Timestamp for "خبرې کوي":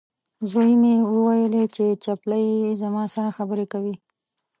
3.37-3.95